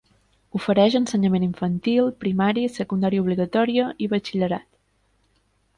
[0.59, 4.71] Ofereix ensenyament infantil, primari, secundària obligatòria i batxillerat.